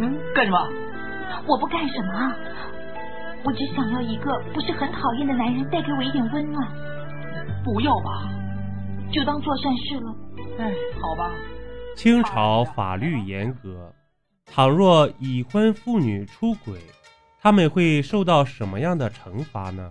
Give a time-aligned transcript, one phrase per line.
[0.00, 0.68] 嗯，干什么？
[1.46, 2.34] 我不干什么，
[3.44, 6.66] 我只想要一个不是很讨厌的男人，带给我一点温暖。
[7.62, 8.30] 不要吧，
[9.12, 10.16] 就当做善事了。
[10.58, 11.30] 哎，好吧。
[11.96, 13.92] 清朝法律严格，
[14.46, 16.80] 倘若已婚妇女出轨，
[17.38, 19.90] 他们会受到什么样的惩罚呢？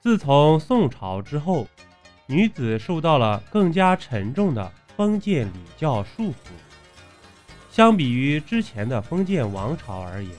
[0.00, 1.68] 自从宋朝之后，
[2.26, 6.50] 女子受到了更加沉重的封建礼教束缚。
[7.70, 10.32] 相比于之前的封建王朝而言，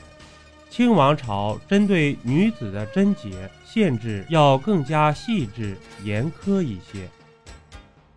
[0.70, 7.08] 清王朝针对女子的贞洁限制要更加细致严苛一些。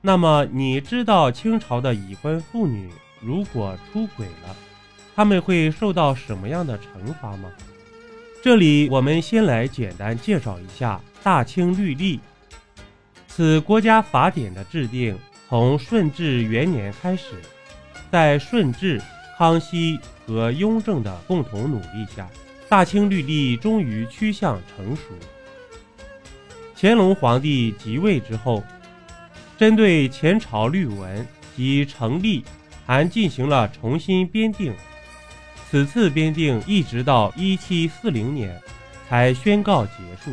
[0.00, 4.54] 那么，你知道清朝的已婚妇女如果出轨了，
[5.14, 7.50] 他们会受到什么样的惩罚吗？
[8.42, 12.18] 这里我们先来简单介绍一下《大清律例》。
[13.26, 17.40] 此国家法典的制定从顺治元年开始，
[18.14, 19.02] 在顺治、
[19.36, 22.22] 康熙和雍正的共同努力下，
[22.68, 25.02] 《大清律例》终于趋向成熟。
[26.76, 28.62] 乾隆皇帝即位之后，
[29.58, 32.44] 针对前朝律文及成立，
[32.86, 34.72] 还进行了重新编订。
[35.68, 38.56] 此次编订一直到一七四零年
[39.08, 39.92] 才宣告结
[40.24, 40.30] 束，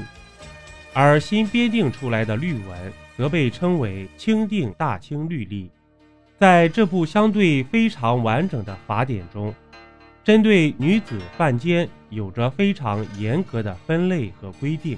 [0.94, 5.72] 而新编订出来的律文则被称为《钦定大清律例》。
[6.42, 9.54] 在这部相对非常完整的法典中，
[10.24, 14.98] 针对女子犯奸有着非常严格的分类和规定。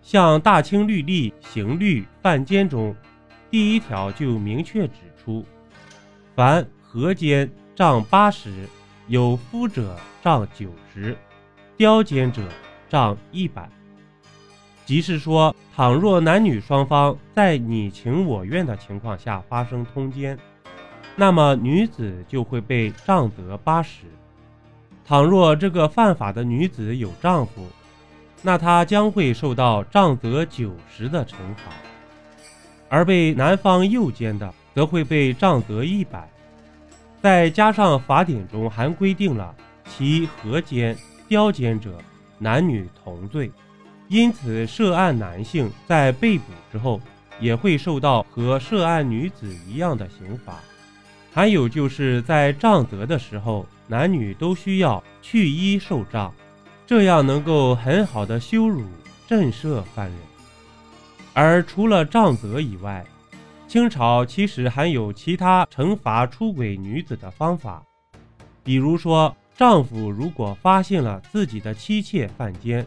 [0.00, 2.96] 像《大清律例刑律犯奸》中，
[3.50, 5.44] 第一条就明确指出：
[6.34, 8.66] 凡合奸杖八十。
[9.06, 11.14] 有夫者杖九十，
[11.76, 12.40] 刁奸者
[12.88, 13.68] 杖一百。
[14.86, 20.38] 即是说，倘若男女双方在你情我愿的情况下发生通奸，
[21.16, 24.02] 那么女子就会被杖责八十。
[25.06, 27.66] 倘若这个犯法的女子有丈夫，
[28.42, 31.70] 那她将会受到杖责九十的惩罚；
[32.88, 36.28] 而被男方诱奸的，则会被杖责一百。
[37.22, 39.54] 再加上法典中还规定了
[39.86, 40.96] 其合奸、
[41.28, 41.96] 刁奸者
[42.38, 43.50] 男女同罪，
[44.08, 47.00] 因此涉案男性在被捕之后
[47.38, 50.54] 也会受到和涉案女子一样的刑罚。
[51.34, 56.32] 还有就是在杖责的时候，男女都需要去衣受杖，
[56.86, 58.84] 这样能够很好的羞辱
[59.26, 60.16] 震慑犯人。
[61.32, 63.04] 而除了杖责以外，
[63.66, 67.82] 清朝其实还有其他惩罚出轨女子的方法，
[68.62, 72.86] 比如说，丈夫如果发现了自己的妻妾犯奸，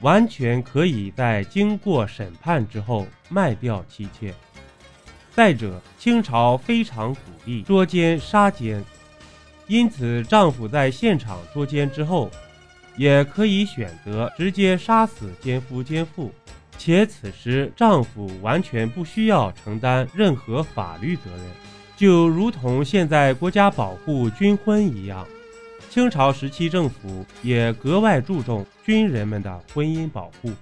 [0.00, 4.32] 完全可以在经过审判之后卖掉妻妾。
[5.34, 8.84] 再者，清朝非常鼓励捉奸杀奸，
[9.66, 12.30] 因此丈夫在现场捉奸之后，
[12.96, 16.30] 也可以选择直接杀死奸夫奸妇。
[16.76, 21.44] 且此时丈夫完全不需要承担任何法律责任，
[21.94, 25.26] 就如同现在国家保护军婚一样。
[25.90, 30.52] 清朝时期政府也格外注重军人们的婚姻保护。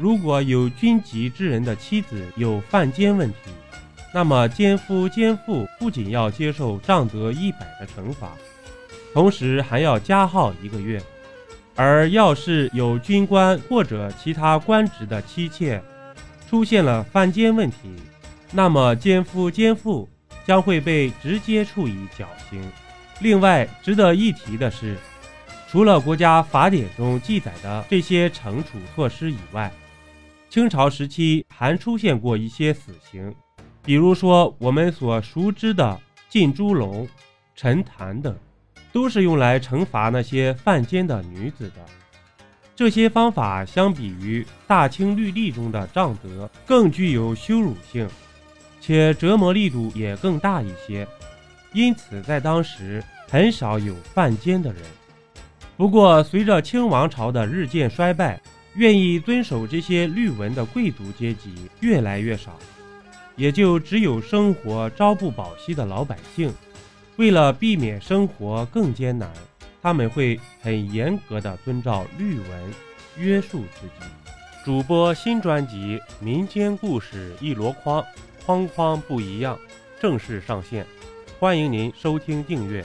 [0.00, 3.36] 如果有军籍之人的妻子有犯奸问题，
[4.14, 8.30] 那么奸夫奸妇不仅要接受杖责一百的惩罚，
[9.12, 11.02] 同时还要加号一个月。
[11.76, 15.82] 而要是有军官或者其他官职的妻妾
[16.48, 17.76] 出现了犯奸问题，
[18.52, 20.08] 那么奸夫奸妇
[20.46, 22.62] 将会被直接处以绞刑。
[23.20, 24.96] 另外值得一提的是，
[25.68, 29.70] 除了国家法典中记载的这些惩处措施以外，
[30.50, 33.34] 清朝时期还出现过一些死刑，
[33.82, 37.08] 比如说我们所熟知的浸猪笼、
[37.56, 38.36] 沉潭等。
[38.92, 41.76] 都是用来惩罚那些犯奸的女子的。
[42.74, 48.08] 这些方法相比于《大清律例》中的杖责，更具有羞辱性，
[48.80, 51.06] 且折磨力度也更大一些。
[51.72, 54.82] 因此，在当时很少有犯奸的人。
[55.76, 58.40] 不过，随着清王朝的日渐衰败，
[58.74, 62.58] 愿意遵守这些律文的贵族阶级越来越少，
[63.36, 66.52] 也就只有生活朝不保夕的老百姓。
[67.16, 69.30] 为了避免生活更艰难，
[69.82, 72.74] 他们会很严格的遵照律文
[73.18, 74.06] 约束自己。
[74.64, 78.02] 主播新专辑《民间故事一箩筐》，
[78.46, 79.58] 筐筐不一样，
[80.00, 80.86] 正式上线，
[81.38, 82.84] 欢迎您收听订阅。